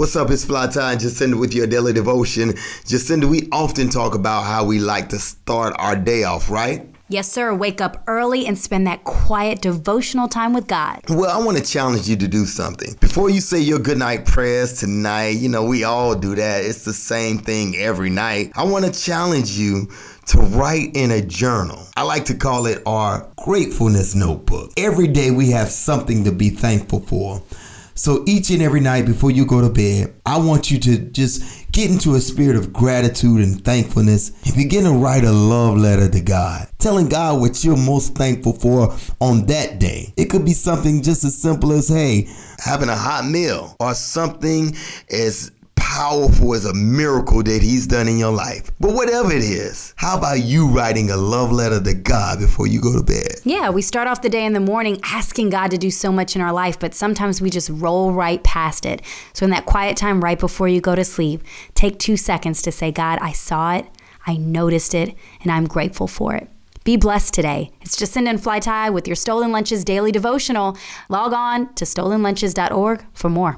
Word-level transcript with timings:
What's 0.00 0.16
up? 0.16 0.30
It's 0.30 0.46
Fly 0.46 0.66
Time 0.66 0.96
Jacinda 0.96 1.38
with 1.38 1.52
your 1.52 1.66
daily 1.66 1.92
devotion. 1.92 2.52
Jacinda, 2.86 3.28
we 3.28 3.50
often 3.52 3.90
talk 3.90 4.14
about 4.14 4.44
how 4.44 4.64
we 4.64 4.78
like 4.78 5.10
to 5.10 5.18
start 5.18 5.74
our 5.78 5.94
day 5.94 6.24
off, 6.24 6.48
right? 6.48 6.88
Yes, 7.10 7.30
sir. 7.30 7.54
Wake 7.54 7.82
up 7.82 8.02
early 8.06 8.46
and 8.46 8.58
spend 8.58 8.86
that 8.86 9.04
quiet 9.04 9.60
devotional 9.60 10.26
time 10.26 10.54
with 10.54 10.66
God. 10.66 11.02
Well, 11.10 11.30
I 11.30 11.44
want 11.44 11.58
to 11.58 11.62
challenge 11.62 12.08
you 12.08 12.16
to 12.16 12.26
do 12.26 12.46
something. 12.46 12.94
Before 12.98 13.28
you 13.28 13.42
say 13.42 13.60
your 13.60 13.78
goodnight 13.78 14.24
prayers 14.24 14.80
tonight, 14.80 15.36
you 15.36 15.50
know, 15.50 15.66
we 15.66 15.84
all 15.84 16.14
do 16.14 16.34
that. 16.34 16.64
It's 16.64 16.86
the 16.86 16.94
same 16.94 17.36
thing 17.36 17.76
every 17.76 18.08
night. 18.08 18.52
I 18.54 18.64
want 18.64 18.86
to 18.86 18.92
challenge 18.98 19.50
you 19.50 19.90
to 20.28 20.38
write 20.38 20.96
in 20.96 21.10
a 21.10 21.20
journal. 21.20 21.86
I 21.94 22.04
like 22.04 22.24
to 22.24 22.34
call 22.34 22.64
it 22.64 22.82
our 22.86 23.30
gratefulness 23.36 24.14
notebook. 24.14 24.72
Every 24.78 25.08
day 25.08 25.30
we 25.30 25.50
have 25.50 25.68
something 25.68 26.24
to 26.24 26.32
be 26.32 26.48
thankful 26.48 27.00
for. 27.00 27.42
So 28.00 28.24
each 28.26 28.48
and 28.48 28.62
every 28.62 28.80
night 28.80 29.04
before 29.04 29.30
you 29.30 29.44
go 29.44 29.60
to 29.60 29.68
bed, 29.68 30.14
I 30.24 30.38
want 30.38 30.70
you 30.70 30.78
to 30.78 30.96
just 30.96 31.70
get 31.70 31.90
into 31.90 32.14
a 32.14 32.20
spirit 32.20 32.56
of 32.56 32.72
gratitude 32.72 33.42
and 33.42 33.62
thankfulness 33.62 34.30
and 34.46 34.56
begin 34.56 34.84
to 34.84 34.92
write 34.92 35.22
a 35.22 35.30
love 35.30 35.76
letter 35.76 36.08
to 36.08 36.20
God, 36.22 36.66
telling 36.78 37.10
God 37.10 37.42
what 37.42 37.62
you're 37.62 37.76
most 37.76 38.14
thankful 38.14 38.54
for 38.54 38.96
on 39.20 39.44
that 39.48 39.78
day. 39.78 40.14
It 40.16 40.30
could 40.30 40.46
be 40.46 40.54
something 40.54 41.02
just 41.02 41.24
as 41.24 41.36
simple 41.36 41.72
as, 41.72 41.88
hey, 41.88 42.30
having 42.56 42.88
a 42.88 42.96
hot 42.96 43.26
meal 43.26 43.76
or 43.78 43.92
something 43.92 44.74
as 45.10 45.52
powerful 45.90 46.54
as 46.54 46.66
a 46.66 46.72
miracle 46.72 47.42
that 47.42 47.60
he's 47.60 47.84
done 47.84 48.06
in 48.06 48.16
your 48.16 48.30
life. 48.30 48.70
But 48.78 48.94
whatever 48.94 49.32
it 49.32 49.42
is, 49.42 49.92
how 49.96 50.16
about 50.16 50.44
you 50.44 50.68
writing 50.68 51.10
a 51.10 51.16
love 51.16 51.50
letter 51.50 51.82
to 51.82 51.94
God 51.94 52.38
before 52.38 52.68
you 52.68 52.80
go 52.80 52.96
to 52.96 53.02
bed? 53.02 53.40
Yeah, 53.42 53.70
we 53.70 53.82
start 53.82 54.06
off 54.06 54.22
the 54.22 54.28
day 54.28 54.44
in 54.44 54.52
the 54.52 54.60
morning 54.60 55.00
asking 55.02 55.50
God 55.50 55.72
to 55.72 55.78
do 55.78 55.90
so 55.90 56.12
much 56.12 56.36
in 56.36 56.42
our 56.42 56.52
life, 56.52 56.78
but 56.78 56.94
sometimes 56.94 57.40
we 57.40 57.50
just 57.50 57.70
roll 57.70 58.12
right 58.12 58.42
past 58.44 58.86
it. 58.86 59.02
So, 59.32 59.44
in 59.44 59.50
that 59.50 59.66
quiet 59.66 59.96
time 59.96 60.22
right 60.22 60.38
before 60.38 60.68
you 60.68 60.80
go 60.80 60.94
to 60.94 61.04
sleep, 61.04 61.42
take 61.74 61.98
two 61.98 62.16
seconds 62.16 62.62
to 62.62 62.70
say, 62.70 62.92
God, 62.92 63.18
I 63.20 63.32
saw 63.32 63.74
it, 63.74 63.86
I 64.28 64.36
noticed 64.36 64.94
it, 64.94 65.16
and 65.42 65.50
I'm 65.50 65.66
grateful 65.66 66.06
for 66.06 66.36
it. 66.36 66.48
Be 66.84 66.96
blessed 66.96 67.34
today. 67.34 67.72
It's 67.82 67.96
Jacinda 67.96 68.30
and 68.30 68.42
Fly 68.42 68.60
Tie 68.60 68.90
with 68.90 69.08
your 69.08 69.16
Stolen 69.16 69.52
Lunches 69.52 69.84
daily 69.84 70.12
devotional. 70.12 70.78
Log 71.08 71.32
on 71.32 71.74
to 71.74 71.84
stolenlunches.org 71.84 73.04
for 73.12 73.28
more. 73.28 73.48